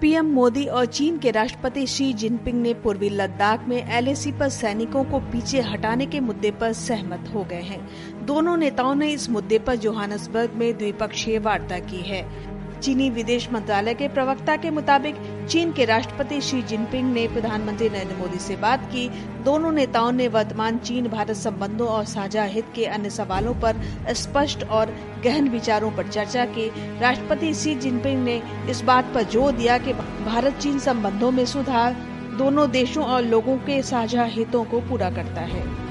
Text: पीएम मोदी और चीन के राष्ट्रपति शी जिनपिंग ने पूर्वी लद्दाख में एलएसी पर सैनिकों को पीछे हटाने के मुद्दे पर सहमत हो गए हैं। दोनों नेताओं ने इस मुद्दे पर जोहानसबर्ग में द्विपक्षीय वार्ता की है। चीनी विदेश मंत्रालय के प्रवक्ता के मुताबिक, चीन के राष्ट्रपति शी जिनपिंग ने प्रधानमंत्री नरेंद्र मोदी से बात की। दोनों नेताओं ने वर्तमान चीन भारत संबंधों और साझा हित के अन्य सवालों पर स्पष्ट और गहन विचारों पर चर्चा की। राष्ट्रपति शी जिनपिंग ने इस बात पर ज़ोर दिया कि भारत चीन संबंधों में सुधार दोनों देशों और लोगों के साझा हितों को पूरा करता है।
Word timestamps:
पीएम 0.00 0.26
मोदी 0.26 0.66
और 0.66 0.86
चीन 0.86 1.18
के 1.18 1.30
राष्ट्रपति 1.30 1.86
शी 1.86 2.12
जिनपिंग 2.12 2.62
ने 2.62 2.74
पूर्वी 2.74 3.08
लद्दाख 3.08 3.68
में 3.68 3.96
एलएसी 3.96 4.32
पर 4.32 4.48
सैनिकों 4.48 5.04
को 5.04 5.18
पीछे 5.18 5.60
हटाने 5.60 6.06
के 6.06 6.20
मुद्दे 6.20 6.50
पर 6.50 6.72
सहमत 6.72 7.30
हो 7.34 7.44
गए 7.44 7.60
हैं। 7.60 8.26
दोनों 8.26 8.56
नेताओं 8.56 8.94
ने 8.94 9.08
इस 9.08 9.30
मुद्दे 9.30 9.58
पर 9.58 9.76
जोहानसबर्ग 9.76 10.52
में 10.52 10.78
द्विपक्षीय 10.78 11.38
वार्ता 11.38 11.78
की 11.78 11.96
है। 11.96 12.22
चीनी 12.82 13.10
विदेश 13.10 13.48
मंत्रालय 13.52 13.94
के 13.94 14.08
प्रवक्ता 14.08 14.56
के 14.56 14.70
मुताबिक, 14.70 15.16
चीन 15.50 15.72
के 15.72 15.84
राष्ट्रपति 15.84 16.40
शी 16.40 16.62
जिनपिंग 16.62 17.12
ने 17.12 17.26
प्रधानमंत्री 17.28 17.88
नरेंद्र 17.88 18.16
मोदी 18.16 18.38
से 18.38 18.56
बात 18.56 18.84
की। 18.84 19.08
दोनों 19.44 19.72
नेताओं 19.72 20.12
ने 20.12 20.28
वर्तमान 20.28 20.78
चीन 20.78 21.08
भारत 21.08 21.36
संबंधों 21.36 21.88
और 21.88 22.04
साझा 22.04 22.44
हित 22.44 22.66
के 22.74 22.84
अन्य 22.84 23.10
सवालों 23.10 23.54
पर 23.54 23.80
स्पष्ट 24.14 24.64
और 24.64 24.94
गहन 25.24 25.48
विचारों 25.48 25.90
पर 25.90 26.08
चर्चा 26.08 26.44
की। 26.44 26.68
राष्ट्रपति 27.00 27.54
शी 27.54 27.74
जिनपिंग 27.74 28.24
ने 28.24 28.42
इस 28.70 28.80
बात 28.80 29.12
पर 29.14 29.22
ज़ोर 29.22 29.52
दिया 29.52 29.78
कि 29.78 29.92
भारत 30.24 30.58
चीन 30.58 30.78
संबंधों 30.78 31.30
में 31.30 31.44
सुधार 31.46 31.96
दोनों 32.38 32.70
देशों 32.70 33.04
और 33.04 33.22
लोगों 33.22 33.56
के 33.56 33.82
साझा 33.82 34.24
हितों 34.24 34.64
को 34.64 34.80
पूरा 34.80 35.10
करता 35.10 35.40
है। 35.40 35.85